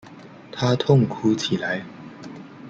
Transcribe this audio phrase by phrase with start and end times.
[0.51, 1.85] 他痛哭起来